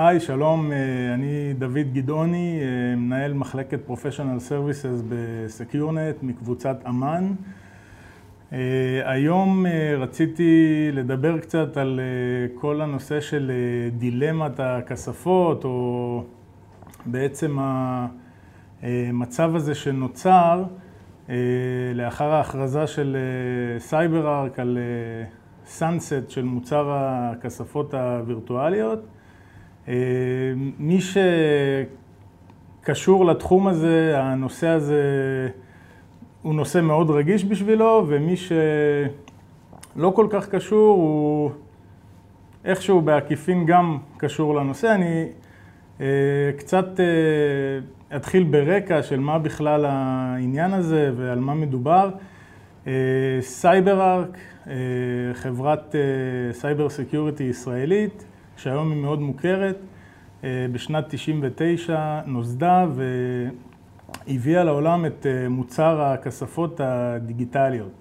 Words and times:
היי, 0.00 0.20
שלום, 0.20 0.72
אני 1.14 1.54
דוד 1.58 1.92
גדעוני, 1.92 2.60
מנהל 2.96 3.32
מחלקת 3.32 3.80
Professional 3.88 4.50
Services 4.50 5.02
בסקיורנט 5.08 6.16
מקבוצת 6.22 6.76
אמ"ן. 6.88 7.32
היום 9.04 9.66
רציתי 9.98 10.88
לדבר 10.92 11.38
קצת 11.38 11.76
על 11.76 12.00
כל 12.54 12.80
הנושא 12.80 13.20
של 13.20 13.52
דילמת 13.98 14.60
הכספות, 14.60 15.64
או 15.64 16.22
בעצם 17.06 17.56
המצב 18.82 19.56
הזה 19.56 19.74
שנוצר 19.74 20.64
לאחר 21.94 22.30
ההכרזה 22.30 22.86
של 22.86 23.16
סייברארק 23.78 24.58
על 24.58 24.78
sunset 25.78 26.28
של 26.28 26.44
מוצר 26.44 26.90
הכספות 26.90 27.94
הווירטואליות. 27.94 29.00
מי 30.78 30.98
שקשור 32.82 33.26
לתחום 33.26 33.68
הזה, 33.68 34.12
הנושא 34.18 34.68
הזה 34.68 35.02
הוא 36.42 36.54
נושא 36.54 36.78
מאוד 36.78 37.10
רגיש 37.10 37.44
בשבילו, 37.44 38.04
ומי 38.08 38.34
שלא 38.36 40.12
כל 40.14 40.26
כך 40.30 40.48
קשור, 40.48 40.96
הוא 40.96 41.50
איכשהו 42.64 43.00
בעקיפין 43.00 43.66
גם 43.66 43.98
קשור 44.16 44.54
לנושא. 44.54 44.94
אני 44.94 45.26
קצת 46.56 47.00
אתחיל 48.16 48.44
ברקע 48.44 49.02
של 49.02 49.20
מה 49.20 49.38
בכלל 49.38 49.84
העניין 49.84 50.72
הזה 50.72 51.12
ועל 51.16 51.38
מה 51.38 51.54
מדובר. 51.54 52.10
סייברארק, 53.40 54.38
חברת 55.34 55.94
cyber 56.52 56.88
security 56.88 57.44
ישראלית, 57.44 58.24
שהיום 58.58 58.90
היא 58.90 59.02
מאוד 59.02 59.20
מוכרת, 59.20 59.76
בשנת 60.44 61.04
99' 61.08 62.20
נוסדה 62.26 62.86
והביאה 64.26 64.64
לעולם 64.64 65.06
את 65.06 65.26
מוצר 65.50 66.02
הכספות 66.02 66.80
הדיגיטליות. 66.84 67.92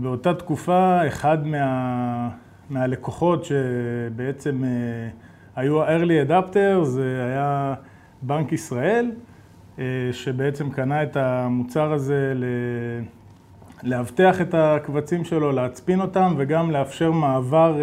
באותה 0.00 0.34
תקופה, 0.34 1.06
אחד 1.06 1.38
מהלקוחות 2.70 3.44
שבעצם 3.44 4.64
היו 5.56 5.82
ה-early 5.82 6.30
adapters, 6.30 6.84
זה 6.84 7.24
היה 7.26 7.74
בנק 8.22 8.52
ישראל, 8.52 9.10
שבעצם 10.12 10.70
קנה 10.70 11.02
את 11.02 11.16
המוצר 11.16 11.92
הזה 11.92 12.34
לאבטח 13.82 14.40
את 14.40 14.54
הקבצים 14.54 15.24
שלו, 15.24 15.52
להצפין 15.52 16.00
אותם 16.00 16.34
וגם 16.36 16.70
לאפשר 16.70 17.10
מעבר 17.10 17.76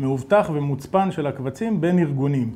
מאובטח 0.00 0.50
ומוצפן 0.54 1.10
של 1.10 1.26
הקבצים 1.26 1.80
בין 1.80 1.98
ארגונים. 1.98 2.50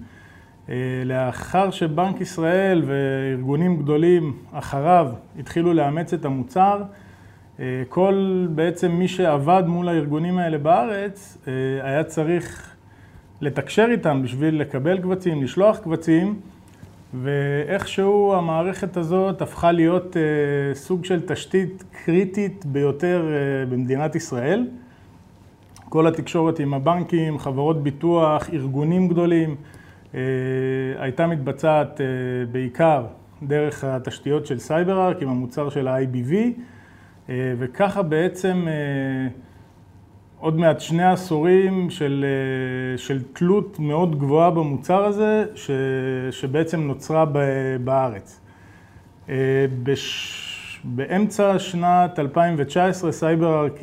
לאחר 1.04 1.70
שבנק 1.70 2.20
ישראל 2.20 2.82
וארגונים 2.86 3.76
גדולים 3.76 4.32
אחריו 4.52 5.08
התחילו 5.38 5.74
לאמץ 5.74 6.14
את 6.14 6.24
המוצר, 6.24 6.82
כל 7.88 8.46
בעצם 8.50 8.92
מי 8.92 9.08
שעבד 9.08 9.62
מול 9.66 9.88
הארגונים 9.88 10.38
האלה 10.38 10.58
בארץ 10.58 11.38
היה 11.82 12.04
צריך 12.04 12.74
לתקשר 13.40 13.86
איתם 13.90 14.22
בשביל 14.22 14.60
לקבל 14.60 14.98
קבצים, 14.98 15.42
לשלוח 15.42 15.78
קבצים, 15.78 16.40
ואיכשהו 17.22 18.34
המערכת 18.34 18.96
הזאת 18.96 19.42
הפכה 19.42 19.72
להיות 19.72 20.16
סוג 20.74 21.04
של 21.04 21.20
תשתית 21.26 21.84
קריטית 22.04 22.66
ביותר 22.66 23.26
במדינת 23.70 24.14
ישראל. 24.14 24.66
כל 25.94 26.06
התקשורת 26.06 26.60
עם 26.60 26.74
הבנקים, 26.74 27.38
חברות 27.38 27.82
ביטוח, 27.82 28.50
ארגונים 28.52 29.08
גדולים, 29.08 29.56
הייתה 30.98 31.26
מתבצעת 31.26 32.00
בעיקר 32.52 33.04
דרך 33.42 33.84
התשתיות 33.84 34.46
של 34.46 34.58
סייברארק 34.58 35.22
עם 35.22 35.28
המוצר 35.28 35.70
של 35.70 35.88
ה-IBV, 35.88 36.34
וככה 37.58 38.02
בעצם 38.02 38.66
עוד 40.38 40.58
מעט 40.58 40.80
שני 40.80 41.04
עשורים 41.04 41.90
של 42.96 43.22
תלות 43.32 43.78
מאוד 43.78 44.18
גבוהה 44.18 44.50
במוצר 44.50 45.04
הזה, 45.04 45.44
שבעצם 46.30 46.80
נוצרה 46.80 47.24
בארץ. 47.84 48.40
באמצע 50.84 51.58
שנת 51.58 52.18
2019 52.18 53.12
סייברארק 53.12 53.80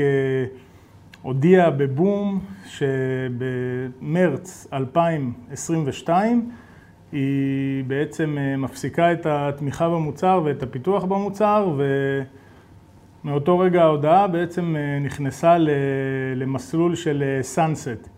הודיעה 1.21 1.69
בבום 1.69 2.39
שבמרץ 2.65 4.67
2022 4.73 6.51
היא 7.11 7.83
בעצם 7.87 8.37
מפסיקה 8.57 9.13
את 9.13 9.25
התמיכה 9.25 9.89
במוצר 9.89 10.41
ואת 10.45 10.63
הפיתוח 10.63 11.03
במוצר, 11.03 11.77
ומאותו 13.23 13.59
רגע 13.59 13.81
ההודעה 13.81 14.27
בעצם 14.27 14.75
נכנסה 15.01 15.57
למסלול 16.35 16.95
של 16.95 17.23
sunset, 17.55 18.09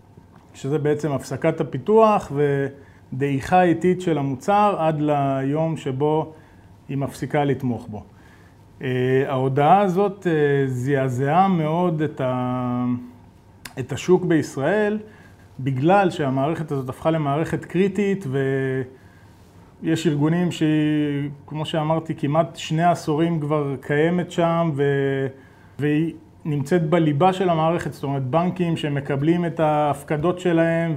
שזה 0.54 0.78
בעצם 0.78 1.12
הפסקת 1.12 1.60
הפיתוח 1.60 2.32
ודעיכה 3.12 3.62
איטית 3.62 4.00
של 4.00 4.18
המוצר 4.18 4.76
עד 4.78 5.00
ליום 5.00 5.76
שבו 5.76 6.32
היא 6.88 6.98
מפסיקה 6.98 7.44
לתמוך 7.44 7.88
בו. 7.88 8.04
ההודעה 9.26 9.80
הזאת 9.80 10.26
זעזעה 10.66 11.48
מאוד 11.48 12.02
את 13.78 13.92
השוק 13.92 14.24
בישראל, 14.24 14.98
בגלל 15.60 16.10
שהמערכת 16.10 16.72
הזאת 16.72 16.88
הפכה 16.88 17.10
למערכת 17.10 17.64
קריטית 17.64 18.26
ויש 19.82 20.06
ארגונים 20.06 20.52
שהיא, 20.52 21.30
כמו 21.46 21.66
שאמרתי, 21.66 22.14
כמעט 22.14 22.56
שני 22.56 22.84
עשורים 22.84 23.40
כבר 23.40 23.74
קיימת 23.80 24.30
שם 24.30 24.70
והיא 25.78 26.14
נמצאת 26.44 26.90
בליבה 26.90 27.32
של 27.32 27.48
המערכת, 27.48 27.92
זאת 27.92 28.04
אומרת 28.04 28.22
בנקים 28.22 28.76
שמקבלים 28.76 29.44
את 29.44 29.60
ההפקדות 29.60 30.38
שלהם 30.38 30.94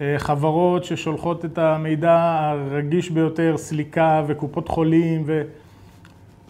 וחברות 0.00 0.84
ששולחות 0.84 1.44
את 1.44 1.58
המידע 1.58 2.14
הרגיש 2.50 3.10
ביותר, 3.10 3.56
סליקה 3.56 4.24
וקופות 4.26 4.68
חולים 4.68 5.22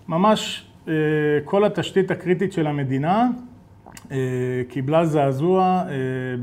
וממש 0.08 0.66
כל 1.44 1.64
התשתית 1.64 2.10
הקריטית 2.10 2.52
של 2.52 2.66
המדינה 2.66 3.28
קיבלה 4.68 5.06
זעזוע 5.06 5.82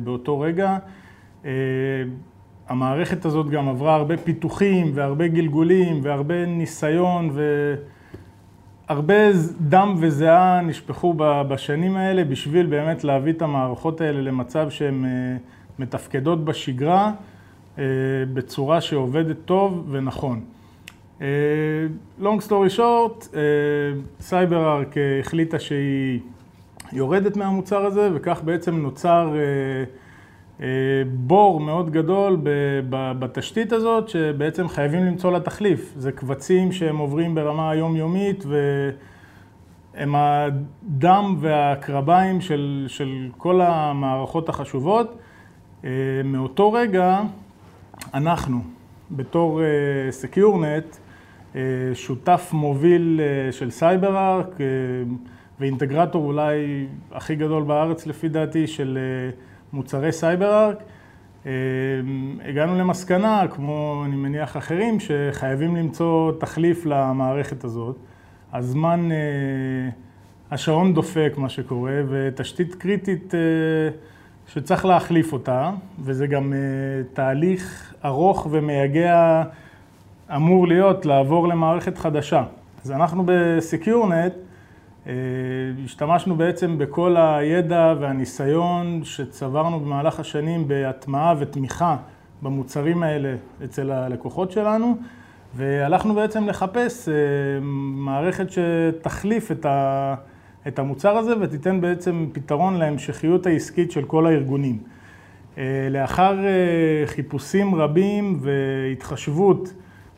באותו 0.03 0.40
רגע. 0.40 0.78
המערכת 2.69 3.25
הזאת 3.25 3.50
גם 3.50 3.69
עברה 3.69 3.96
הרבה 3.96 4.18
פיתוחים 4.18 4.91
והרבה 4.94 5.28
גלגולים 5.28 6.00
והרבה 6.03 6.46
ניסיון 6.46 7.29
והרבה 8.88 9.13
דם 9.59 9.96
וזיעה 10.00 10.62
נשפכו 10.62 11.13
בשנים 11.18 11.96
האלה 11.96 12.23
בשביל 12.23 12.66
באמת 12.66 13.03
להביא 13.03 13.34
את 13.34 13.41
המערכות 13.41 14.02
האלה 14.02 14.22
למצב 14.22 14.69
שהן 14.69 15.06
מתפקדות 15.79 16.46
בשגרה 16.46 17.12
בצורה 18.34 18.81
שעובדת 18.81 19.38
טוב 19.46 19.88
ונכון. 19.91 20.41
Long 22.22 22.39
story 22.47 22.78
short, 22.78 23.28
סייברארק 24.19 24.95
החליטה 25.19 25.59
שהיא 25.59 26.19
יורדת 26.94 27.38
מהמוצר 27.38 27.85
הזה 27.85 28.09
וכך 28.13 28.41
בעצם 28.44 28.75
נוצר 28.75 29.35
בור 31.13 31.59
מאוד 31.59 31.89
גדול 31.89 32.38
בתשתית 32.89 33.72
הזאת 33.72 34.09
שבעצם 34.09 34.67
חייבים 34.67 35.06
למצוא 35.06 35.31
לה 35.31 35.39
תחליף. 35.39 35.94
זה 35.97 36.11
קבצים 36.11 36.72
שהם 36.72 36.97
עוברים 36.97 37.35
ברמה 37.35 37.72
היומיומית 37.72 38.44
והם 39.95 40.16
הדם 40.16 41.35
והקרביים 41.40 42.41
של 42.88 43.28
כל 43.38 43.61
המערכות 43.61 44.50
החשובות. 44.50 45.17
מאותו 46.23 46.72
רגע 46.72 47.22
אנחנו 48.13 48.59
בתור 49.11 49.61
סקיורנט 50.09 50.96
שותף 51.94 52.50
מוביל 52.53 53.22
של 53.52 53.72
סייברארק 53.72 54.58
ואינטגרטור 55.59 56.26
אולי 56.26 56.88
הכי 57.11 57.35
גדול 57.35 57.64
בארץ 57.64 58.08
לפי 58.08 58.29
דעתי 58.29 58.67
של 58.67 58.97
מוצרי 59.73 60.11
סייברארק. 60.11 60.84
הגענו 62.46 62.78
למסקנה, 62.78 63.44
כמו 63.50 64.03
אני 64.05 64.16
מניח 64.16 64.58
אחרים, 64.58 64.97
שחייבים 65.00 65.76
למצוא 65.76 66.32
תחליף 66.40 66.85
למערכת 66.85 67.64
הזאת. 67.64 67.96
הזמן, 68.53 69.09
השעון 70.52 70.94
דופק 70.94 71.34
מה 71.38 71.49
שקורה 71.49 72.02
ותשתית 72.09 72.76
קריטית 72.76 73.34
שצריך 74.47 74.85
להחליף 74.85 75.34
אותה 75.34 75.72
וזה 75.99 76.28
גם 76.28 76.53
תהליך 77.14 77.94
ארוך 78.06 78.47
ומייגע 78.52 79.44
אמור 80.35 80.67
להיות 80.67 81.05
לעבור 81.05 81.47
למערכת 81.47 81.97
חדשה. 81.97 82.43
אז 82.85 82.91
אנחנו 82.91 83.23
בסקיורנט 83.25 84.34
השתמשנו 85.85 86.35
בעצם 86.35 86.78
בכל 86.78 87.16
הידע 87.17 87.93
והניסיון 87.99 89.02
שצברנו 89.03 89.79
במהלך 89.79 90.20
השנים 90.20 90.67
בהטמעה 90.67 91.35
ותמיכה 91.40 91.97
במוצרים 92.41 93.03
האלה 93.03 93.35
אצל 93.64 93.91
הלקוחות 93.91 94.52
שלנו, 94.52 94.97
והלכנו 95.55 96.14
בעצם 96.14 96.47
לחפש 96.47 97.09
מערכת 97.93 98.47
שתחליף 98.52 99.52
את 99.52 99.66
ה... 99.66 100.16
את 100.67 100.79
המוצר 100.79 101.17
הזה 101.17 101.34
ותיתן 101.41 101.81
בעצם 101.81 102.25
פתרון 102.34 102.73
להמשכיות 102.78 103.46
העסקית 103.46 103.91
של 103.91 104.03
כל 104.03 104.28
הארגונים. 104.28 104.78
לאחר 105.90 106.37
חיפושים 107.05 107.75
רבים 107.75 108.40
והתחשבות 108.41 109.73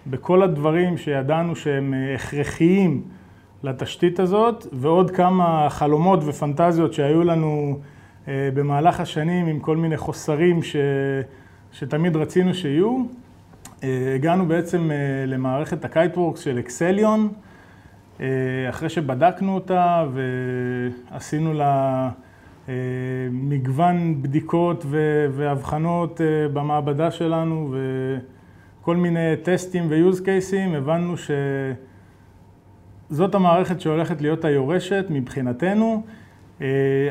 בכל 0.08 0.44
הדברים 0.44 0.98
שידענו 0.98 1.56
שהם 1.56 1.94
הכרחיים 2.16 3.02
לתשתית 3.64 4.20
הזאת, 4.20 4.68
ועוד 4.74 5.12
כמה 5.12 5.68
חלומות 5.70 6.20
ופנטזיות 6.26 6.94
שהיו 6.94 7.24
לנו 7.24 7.80
במהלך 8.28 9.00
השנים 9.00 9.48
עם 9.48 9.60
כל 9.60 9.78
מיני 9.78 9.98
חוסרים 9.98 10.64
ש... 10.64 10.76
שתמיד 11.72 12.16
רצינו 12.16 12.54
שיהיו. 12.54 13.04
הגענו 14.16 14.46
בעצם 14.46 14.92
למערכת 15.28 15.86
הקייטוורקס 15.86 16.40
של 16.40 16.60
אקסליון, 16.60 17.30
אחרי 18.70 18.90
שבדקנו 18.90 19.56
אותה 19.56 20.06
ועשינו 21.12 21.54
לה 21.54 22.10
מגוון 23.32 24.22
בדיקות 24.22 24.86
והבחנות 25.32 26.22
במעבדה 26.54 27.12
שלנו 27.12 27.76
וכל 28.86 28.96
מיני 28.96 29.36
טסטים 29.44 29.88
ו-use 29.90 30.20
cases, 30.20 30.78
הבנו 30.78 31.14
שזאת 33.10 33.36
המערכת 33.36 33.82
שהולכת 33.82 34.22
להיות 34.22 34.46
היורשת 34.46 35.06
מבחינתנו. 35.10 36.04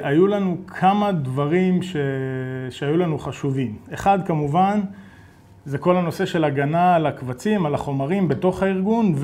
היו 0.03 0.27
לנו 0.27 0.57
כמה 0.67 1.13
דברים 1.13 1.81
שהיו 2.71 2.97
לנו 2.97 3.19
חשובים. 3.19 3.77
אחד, 3.95 4.19
כמובן, 4.27 4.81
זה 5.65 5.79
כל 5.79 5.97
הנושא 5.97 6.27
של 6.27 6.45
הגנה 6.45 6.95
על 6.95 7.07
הקבצים, 7.07 7.67
על 7.67 7.75
החומרים 7.75 8.29
בתוך 8.29 8.63
הארגון 8.63 9.15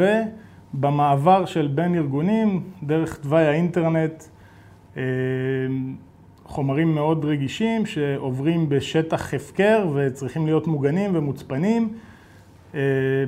ובמעבר 0.74 1.44
של 1.44 1.66
בין 1.74 1.94
ארגונים, 1.94 2.62
דרך 2.82 3.16
תוואי 3.16 3.46
האינטרנט, 3.46 4.24
חומרים 6.44 6.94
מאוד 6.94 7.24
רגישים 7.24 7.86
שעוברים 7.86 8.68
בשטח 8.68 9.34
הפקר 9.34 9.88
וצריכים 9.94 10.46
להיות 10.46 10.66
מוגנים 10.66 11.10
ומוצפנים, 11.14 11.92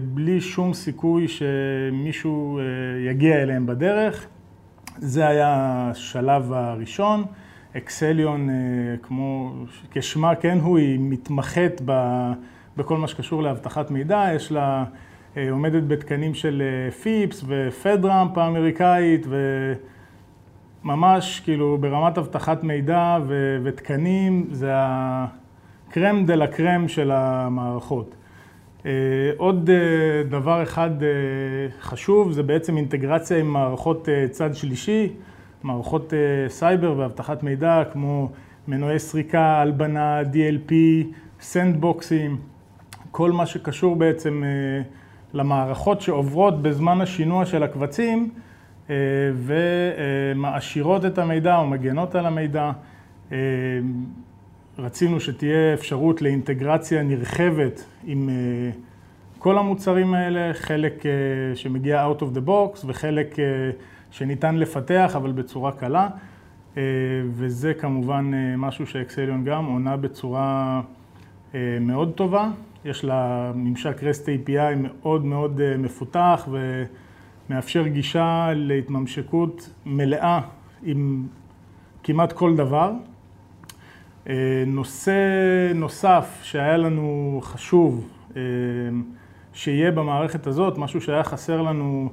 בלי 0.00 0.41
שום 0.41 0.75
סיכוי 0.75 1.27
שמישהו 1.29 2.61
יגיע 3.11 3.43
אליהם 3.43 3.67
בדרך. 3.67 4.27
זה 4.99 5.29
היה 5.29 5.55
השלב 5.91 6.53
הראשון. 6.53 7.25
אקסליון, 7.77 8.49
כמו 9.03 9.55
כשמה 9.91 10.35
כן 10.35 10.59
הוא, 10.62 10.79
היא 10.79 10.99
מתמחת 11.00 11.81
בכל 12.77 12.97
מה 12.97 13.09
שקשור 13.09 13.43
לאבטחת 13.43 13.91
מידע, 13.91 14.27
יש 14.35 14.53
לה, 14.53 14.85
עומדת 15.50 15.83
בתקנים 15.83 16.35
של 16.35 16.62
פיפס 17.03 17.44
ופדראמפ 17.47 18.39
האמריקאית 18.39 19.27
וממש 20.85 21.41
כאילו 21.41 21.79
ברמת 21.81 22.19
אבטחת 22.19 22.65
מידע 22.65 23.19
ותקנים, 23.62 24.47
זה 24.50 24.71
הקרם 24.75 26.27
דה 26.27 26.35
לה 26.35 26.47
קרם 26.47 26.89
של 26.89 27.11
המערכות. 27.11 28.15
עוד 29.37 29.70
דבר 30.29 30.62
אחד 30.62 30.90
חשוב 31.81 32.32
זה 32.32 32.43
בעצם 32.43 32.76
אינטגרציה 32.76 33.38
עם 33.38 33.46
מערכות 33.46 34.08
צד 34.31 34.55
שלישי, 34.55 35.08
מערכות 35.62 36.12
סייבר 36.49 36.94
ואבטחת 36.99 37.43
מידע 37.43 37.82
כמו 37.93 38.29
מנועי 38.69 38.99
סריקה, 38.99 39.61
הלבנה, 39.61 40.20
DLP, 40.23 40.73
סנדבוקסים, 41.40 42.37
כל 43.11 43.32
מה 43.32 43.46
שקשור 43.46 43.96
בעצם 43.96 44.43
למערכות 45.34 46.00
שעוברות 46.00 46.62
בזמן 46.62 47.00
השינוע 47.00 47.46
של 47.46 47.62
הקבצים 47.62 48.31
ומעשירות 49.34 51.05
את 51.05 51.19
המידע 51.19 51.56
או 51.56 51.67
מגנות 51.67 52.14
על 52.14 52.26
המידע. 52.26 52.73
רצינו 54.79 55.21
שתהיה 55.21 55.75
אפשרות 55.75 56.23
לאינטגרציה 56.23 57.03
נרחבת 57.03 57.85
עם 58.05 58.29
כל 59.39 59.59
המוצרים 59.59 60.15
האלה, 60.15 60.55
חלק 60.55 61.03
שמגיע 61.55 62.07
out 62.11 62.21
of 62.21 62.37
the 62.37 62.49
box 62.49 62.85
וחלק 62.87 63.37
שניתן 64.11 64.57
לפתח 64.57 65.13
אבל 65.17 65.33
בצורה 65.33 65.73
קלה 65.73 66.09
וזה 67.27 67.75
כמובן 67.75 68.31
משהו 68.57 68.87
שאקסליון 68.87 69.45
גם 69.45 69.65
עונה 69.65 69.97
בצורה 69.97 70.81
מאוד 71.81 72.13
טובה. 72.15 72.51
יש 72.85 73.05
לה 73.05 73.53
ממשק 73.55 74.01
REST 74.01 74.27
API 74.27 74.77
מאוד 74.77 75.25
מאוד 75.25 75.77
מפותח 75.79 76.49
ומאפשר 77.49 77.87
גישה 77.87 78.51
להתממשקות 78.55 79.71
מלאה 79.87 80.41
עם 80.83 81.27
כמעט 82.03 82.33
כל 82.33 82.57
דבר. 82.57 82.93
נושא 84.67 85.13
נוסף 85.75 86.41
שהיה 86.43 86.77
לנו 86.77 87.41
חשוב 87.43 88.09
שיהיה 89.53 89.91
במערכת 89.91 90.47
הזאת, 90.47 90.79
משהו 90.79 91.01
שהיה 91.01 91.23
חסר 91.23 91.63
לנו 91.63 92.09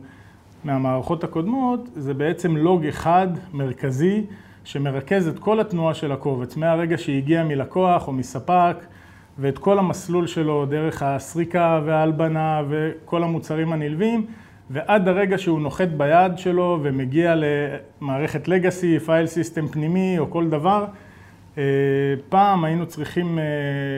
מהמערכות 0.64 1.24
הקודמות, 1.24 1.90
זה 1.96 2.14
בעצם 2.14 2.58
לוג 2.58 2.86
אחד 2.86 3.28
מרכזי 3.54 4.26
שמרכז 4.64 5.28
את 5.28 5.40
כל 5.40 5.60
התנועה 5.60 5.94
של 5.94 6.12
הקובץ, 6.12 6.58
מהרגע 6.58 6.98
שהגיע 6.98 7.44
מלקוח 7.44 8.08
או 8.08 8.14
מספק 8.14 8.76
ואת 9.40 9.58
כל 9.58 9.80
המסלול 9.80 10.28
שלו 10.28 10.66
דרך 10.66 11.04
הסריקה 11.04 11.82
וההלבנה 11.86 12.62
וכל 12.70 13.24
המוצרים 13.24 13.74
הנלווים 13.74 14.26
ועד 14.70 15.08
הרגע 15.08 15.38
שהוא 15.38 15.62
נוחת 15.62 15.88
ביד 15.88 16.38
שלו 16.38 16.80
ומגיע 16.84 17.36
למערכת 17.36 18.48
לגאסי, 18.48 19.00
פייל 19.00 19.26
סיסטם 19.26 19.68
פנימי 19.68 20.20
או 20.20 20.30
כל 20.30 20.50
דבר. 20.50 20.86
פעם 22.30 22.64
היינו 22.64 22.86
צריכים 22.86 23.40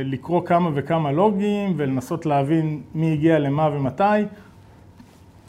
לקרוא 0.03 0.45
כמה 0.45 0.69
וכמה 0.73 1.11
לוגים 1.11 1.73
ולנסות 1.77 2.25
להבין 2.25 2.81
מי 2.95 3.13
הגיע 3.13 3.39
למה 3.39 3.69
ומתי. 3.73 4.03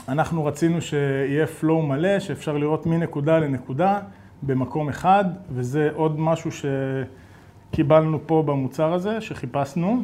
אנחנו 0.08 0.44
רצינו 0.44 0.80
שיהיה 0.80 1.46
flow 1.60 1.82
מלא, 1.82 2.18
שאפשר 2.18 2.58
לראות 2.58 2.86
מנקודה 2.86 3.38
לנקודה 3.38 4.00
במקום 4.42 4.88
אחד 4.88 5.24
וזה 5.50 5.90
עוד 5.94 6.20
משהו 6.20 6.50
שקיבלנו 7.70 8.18
פה 8.26 8.42
במוצר 8.46 8.92
הזה 8.92 9.20
שחיפשנו. 9.20 10.02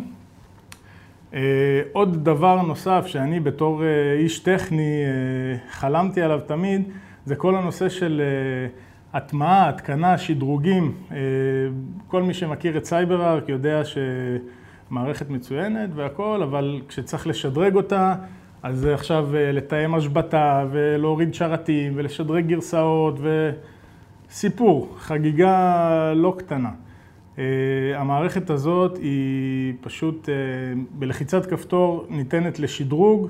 עוד 1.92 2.24
דבר 2.24 2.62
נוסף 2.62 3.06
שאני 3.06 3.40
בתור 3.40 3.82
איש 4.18 4.38
טכני 4.38 5.02
חלמתי 5.70 6.22
עליו 6.22 6.40
תמיד 6.46 6.82
זה 7.24 7.36
כל 7.36 7.56
הנושא 7.56 7.88
של 7.88 8.22
הטמעה, 9.12 9.68
התקנה, 9.68 10.18
שדרוגים. 10.18 10.92
כל 12.08 12.22
מי 12.22 12.34
שמכיר 12.34 12.76
את 12.76 12.84
סייברארק 12.84 13.48
יודע 13.48 13.82
שמערכת 13.84 15.30
מצוינת 15.30 15.90
והכל, 15.94 16.40
אבל 16.42 16.80
כשצריך 16.88 17.26
לשדרג 17.26 17.74
אותה 17.74 18.14
אז 18.62 18.84
עכשיו 18.84 19.28
לתאם 19.32 19.94
השבתה 19.94 20.66
ולהוריד 20.70 21.34
שרתים 21.34 21.92
ולשדרג 21.96 22.46
גרסאות 22.46 23.20
וסיפור, 24.28 24.94
חגיגה 24.98 26.12
לא 26.14 26.34
קטנה. 26.38 26.70
המערכת 27.94 28.50
הזאת 28.50 28.96
היא 28.96 29.74
פשוט 29.80 30.28
בלחיצת 30.90 31.46
כפתור 31.46 32.06
ניתנת 32.10 32.60
לשדרוג 32.60 33.28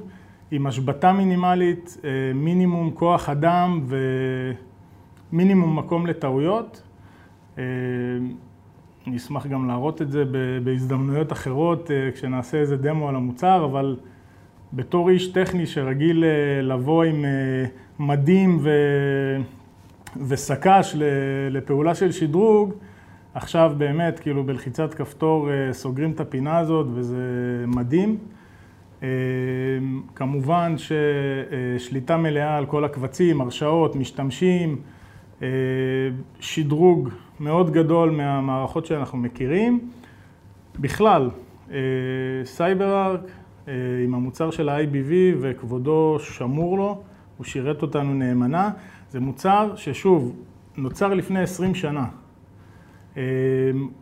עם 0.51 0.67
השבתה 0.67 1.13
מינימלית, 1.13 1.97
מינימום 2.35 2.91
כוח 2.91 3.29
אדם 3.29 3.87
ומינימום 5.33 5.79
מקום 5.79 6.07
לטעויות. 6.07 6.83
אני 9.07 9.17
אשמח 9.17 9.47
גם 9.47 9.69
להראות 9.69 10.03
את 10.03 10.11
זה 10.11 10.25
בהזדמנויות 10.65 11.33
אחרות 11.33 11.91
כשנעשה 12.15 12.59
איזה 12.59 12.77
דמו 12.77 13.09
על 13.09 13.17
המוצר, 13.17 13.65
אבל 13.65 13.97
בתור 14.73 15.11
איש 15.11 15.33
טכני 15.33 15.67
שרגיל 15.67 16.25
לבוא 16.63 17.05
עם 17.05 17.25
מדים 17.99 18.61
וסק"ש 20.29 20.95
לפעולה 21.51 21.95
של 21.95 22.13
שדרוג, 22.13 22.73
עכשיו 23.35 23.73
באמת 23.79 24.19
כאילו 24.19 24.45
בלחיצת 24.45 24.95
כפתור 24.95 25.49
סוגרים 25.73 26.11
את 26.11 26.21
הפינה 26.21 26.59
הזאת 26.59 26.87
וזה 26.95 27.25
מדהים. 27.67 28.19
כמובן 30.15 30.75
ששליטה 30.77 32.17
מלאה 32.17 32.57
על 32.57 32.67
כל 32.67 32.85
הקבצים, 32.85 33.41
הרשאות, 33.41 33.97
משתמשים, 33.97 34.77
שדרוג 36.41 37.09
מאוד 37.41 37.71
גדול 37.71 38.11
מהמערכות 38.11 38.87
שאנחנו 38.87 39.19
מכירים. 39.19 39.91
בכלל, 40.81 41.31
סייברארק 42.45 43.21
עם 44.05 44.15
המוצר 44.15 44.51
של 44.51 44.69
ה-IBV 44.69 45.13
וכבודו 45.41 46.17
שמור 46.21 46.79
לו, 46.79 47.03
הוא 47.37 47.45
שירת 47.45 47.83
אותנו 47.83 48.15
נאמנה, 48.15 48.71
זה 49.11 49.21
מוצר 49.21 49.73
ששוב, 49.77 50.37
נוצר 50.77 51.15
לפני 51.15 51.41
20 51.41 51.75
שנה. 51.75 52.07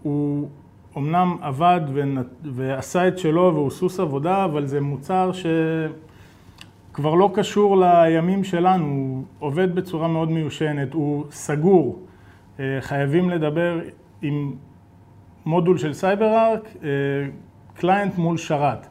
הוא 0.02 0.48
אומנם 0.96 1.36
עבד 1.40 1.80
ועשה 2.42 3.08
את 3.08 3.18
שלו 3.18 3.50
והוא 3.54 3.70
סוס 3.70 4.00
עבודה, 4.00 4.44
אבל 4.44 4.66
זה 4.66 4.80
מוצר 4.80 5.30
שכבר 6.96 7.14
לא 7.14 7.30
קשור 7.34 7.76
לימים 7.76 8.44
שלנו, 8.44 8.86
הוא 8.86 9.24
עובד 9.38 9.74
בצורה 9.74 10.08
מאוד 10.08 10.30
מיושנת, 10.30 10.92
הוא 10.92 11.24
סגור. 11.30 12.02
אה, 12.60 12.78
חייבים 12.80 13.30
לדבר 13.30 13.80
עם 14.22 14.52
מודול 15.46 15.78
של 15.78 15.92
סייברארק, 15.92 16.68
client 17.74 18.18
מול 18.18 18.36
שרת. 18.36 18.86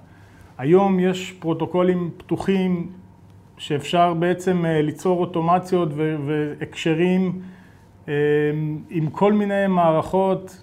היום 0.58 1.00
יש 1.00 1.32
פרוטוקולים 1.32 2.12
פתוחים 2.18 2.92
שאפשר 3.58 4.14
בעצם 4.14 4.66
אה, 4.66 4.82
ליצור 4.82 5.20
אוטומציות 5.20 5.90
והקשרים 6.26 7.42
אה, 8.08 8.14
עם 8.90 9.10
כל 9.10 9.34
מיני 9.34 9.68
מערכות. 9.68 10.62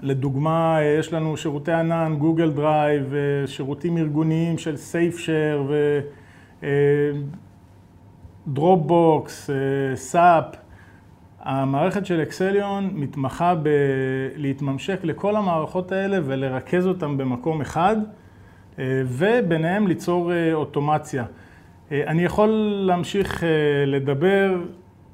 לדוגמה, 0.00 0.78
אה, 0.78 0.84
יש 0.84 1.12
לנו 1.12 1.36
שירותי 1.36 1.72
ענן, 1.72 2.16
גוגל 2.18 2.50
דרייב, 2.50 3.14
שירותים 3.46 3.98
ארגוניים 3.98 4.58
של 4.58 4.76
סייפשר 4.76 5.66
ודרופבוקס, 8.46 9.50
סאפ. 9.94 10.44
המערכת 11.40 12.06
של 12.06 12.22
אקסליון 12.22 12.90
מתמחה 12.94 13.54
בלהתממשק 13.54 14.98
לכל 15.04 15.36
המערכות 15.36 15.92
האלה 15.92 16.18
ולרכז 16.24 16.86
אותן 16.86 17.16
במקום 17.16 17.60
אחד, 17.60 17.96
וביניהם 18.78 19.86
ליצור 19.86 20.32
אוטומציה. 20.52 21.24
אה, 21.92 22.02
אני 22.06 22.24
יכול 22.24 22.48
להמשיך 22.86 23.44
אה, 23.44 23.48
לדבר 23.86 24.60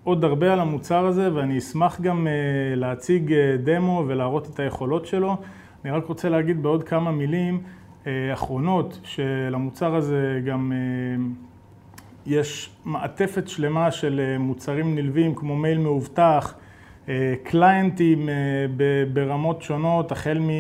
עוד 0.05 0.25
הרבה 0.25 0.53
על 0.53 0.61
המוצר 0.61 1.07
הזה 1.07 1.35
ואני 1.35 1.59
אשמח 1.59 2.01
גם 2.01 2.27
אה, 2.27 2.33
להציג 2.77 3.35
דמו 3.65 4.05
ולהראות 4.07 4.49
את 4.55 4.61
היכולות 4.61 5.07
שלו. 5.07 5.37
אני 5.85 5.93
רק 5.93 6.07
רוצה 6.07 6.29
להגיד 6.29 6.63
בעוד 6.63 6.83
כמה 6.83 7.11
מילים 7.11 7.63
אחרונות 8.33 9.01
שלמוצר 9.05 9.95
הזה 9.95 10.41
גם 10.47 10.73
יש 12.27 12.71
מעטפת 12.85 13.49
שלמה 13.49 13.91
של 13.91 14.37
מוצרים 14.39 14.95
נלווים 14.95 15.35
כמו 15.35 15.57
מייל 15.57 15.79
מאובטח, 15.79 16.55
קליינטים 17.43 18.29
ברמות 19.13 19.63
שונות, 19.63 20.13
החל 20.13 20.39
מ... 20.39 20.51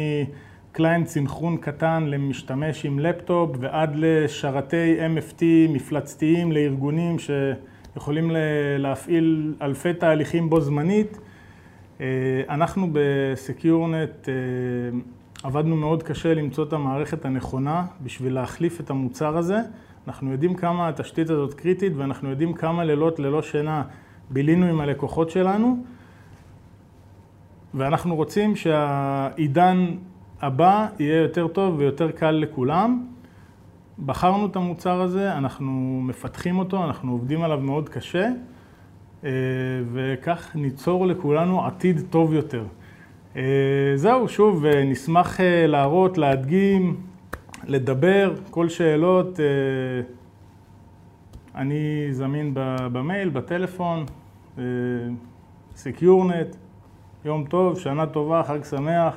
client 0.72 1.06
סינכרון 1.06 1.56
קטן 1.56 2.04
למשתמש 2.06 2.86
עם 2.86 2.98
לפטופ 2.98 3.56
ועד 3.60 3.92
לשרתי 3.96 4.96
MFT 4.98 5.42
מפלצתיים 5.68 6.52
לארגונים 6.52 7.16
שיכולים 7.18 8.30
להפעיל 8.78 9.54
אלפי 9.62 9.94
תהליכים 9.94 10.50
בו 10.50 10.60
זמנית. 10.60 11.18
אה, 12.00 12.06
אנחנו 12.48 12.88
ב 12.92 13.06
SecureNet 13.06 14.28
אה, 14.28 14.34
עבדנו 15.42 15.76
מאוד 15.76 16.02
קשה 16.02 16.34
למצוא 16.34 16.64
את 16.64 16.72
המערכת 16.72 17.24
הנכונה 17.24 17.86
בשביל 18.02 18.34
להחליף 18.34 18.80
את 18.80 18.90
המוצר 18.90 19.36
הזה. 19.36 19.58
אנחנו 20.06 20.32
יודעים 20.32 20.54
כמה 20.54 20.88
התשתית 20.88 21.30
הזאת 21.30 21.54
קריטית 21.54 21.92
ואנחנו 21.96 22.30
יודעים 22.30 22.52
כמה 22.52 22.84
לילות 22.84 23.18
ללא 23.18 23.42
שינה 23.42 23.82
בילינו 24.30 24.66
עם 24.66 24.80
הלקוחות 24.80 25.30
שלנו 25.30 25.84
ואנחנו 27.74 28.16
רוצים 28.16 28.56
שהעידן 28.56 29.86
הבא 30.40 30.86
יהיה 30.98 31.22
יותר 31.22 31.48
טוב 31.48 31.78
ויותר 31.78 32.10
קל 32.10 32.30
לכולם. 32.30 33.06
בחרנו 34.04 34.46
את 34.46 34.56
המוצר 34.56 35.00
הזה, 35.00 35.32
אנחנו 35.36 36.00
מפתחים 36.02 36.58
אותו, 36.58 36.84
אנחנו 36.84 37.12
עובדים 37.12 37.42
עליו 37.42 37.60
מאוד 37.60 37.88
קשה, 37.88 38.28
אה, 39.24 39.30
וכך 39.92 40.56
ניצור 40.56 41.06
לכולנו 41.06 41.66
עתיד 41.66 42.00
טוב 42.10 42.32
יותר. 42.32 42.64
אה, 43.36 43.42
זהו, 43.94 44.28
שוב, 44.28 44.64
אה, 44.64 44.84
נשמח 44.84 45.40
להראות, 45.66 46.18
להדגים, 46.18 46.96
לדבר, 47.64 48.34
כל 48.50 48.68
שאלות, 48.68 49.40
אני 51.54 52.08
זמין 52.10 52.50
במייל, 52.92 53.28
בטלפון, 53.28 54.04
סקיורנט, 55.76 56.56
יום 57.24 57.44
טוב, 57.44 57.78
שנה 57.78 58.06
טובה, 58.06 58.42
חג 58.42 58.64
שמח. 58.64 59.16